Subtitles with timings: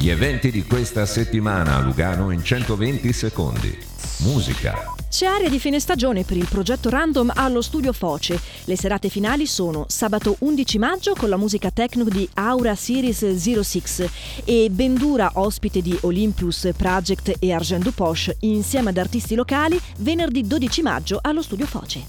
[0.00, 3.78] Gli eventi di questa settimana a Lugano in 120 secondi.
[4.20, 4.94] Musica.
[5.10, 8.40] C'è aria di fine stagione per il progetto Random allo studio Foce.
[8.64, 14.10] Le serate finali sono sabato 11 maggio con la musica techno di Aura Series 06
[14.46, 20.46] e Bendura ospite di Olympus Project e Argent du Poche insieme ad artisti locali venerdì
[20.46, 22.06] 12 maggio allo studio Foce.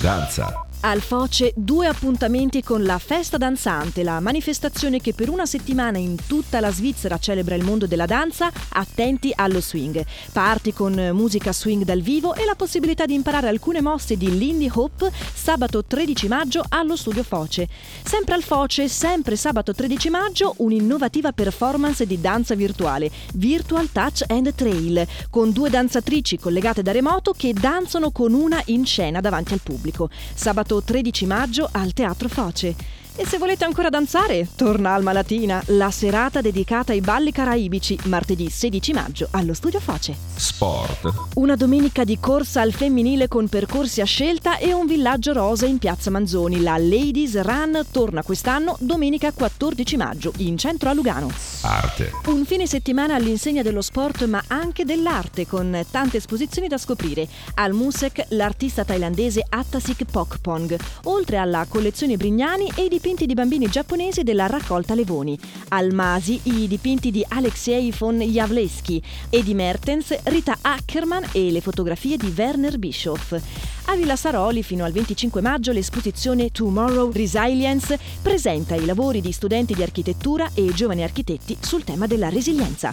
[0.00, 0.63] Danza.
[0.86, 6.14] Al Foce due appuntamenti con la Festa Danzante, la manifestazione che per una settimana in
[6.26, 10.04] tutta la Svizzera celebra il mondo della danza, attenti allo swing.
[10.30, 14.70] Party con musica swing dal vivo e la possibilità di imparare alcune mosse di Lindy
[14.74, 17.66] Hop sabato 13 maggio allo studio Foce.
[18.04, 24.54] Sempre al Foce, sempre sabato 13 maggio, un'innovativa performance di danza virtuale, Virtual Touch and
[24.54, 29.60] Trail, con due danzatrici collegate da remoto che danzano con una in scena davanti al
[29.62, 30.10] pubblico.
[30.34, 32.93] Sabato 13 maggio al Teatro Foce.
[33.16, 38.50] E se volete ancora danzare, torna Alma Latina, la serata dedicata ai balli caraibici, martedì
[38.50, 40.16] 16 maggio allo Studio Foce.
[40.34, 41.12] Sport.
[41.34, 45.78] Una domenica di corsa al femminile con percorsi a scelta e un villaggio rosa in
[45.78, 46.60] Piazza Manzoni.
[46.60, 51.30] La Ladies Run torna quest'anno domenica 14 maggio in centro a Lugano.
[51.60, 52.10] Arte.
[52.26, 57.28] Un fine settimana all'insegna dello sport ma anche dell'arte con tante esposizioni da scoprire.
[57.54, 63.68] Al Musek l'artista thailandese Attasik Pokpong, oltre alla collezione Brignani e i dipinti di bambini
[63.68, 65.38] giapponesi della raccolta Levoni.
[65.68, 71.60] Al Masi i dipinti di Alexei von Javleski e di Mertens Rita Ackerman e le
[71.60, 73.38] fotografie di Werner Bischoff.
[73.84, 79.74] A Villa Saroli fino al 25 maggio l'esposizione Tomorrow Resilience presenta i lavori di studenti
[79.74, 82.90] di architettura e giovani architetti sul tema della resilienza.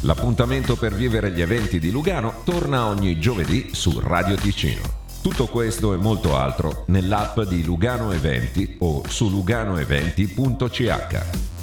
[0.00, 5.03] L'appuntamento per vivere gli eventi di Lugano torna ogni giovedì su Radio Ticino.
[5.24, 11.53] Tutto questo e molto altro nell'app di Lugano Eventi o su luganoeventi.ch.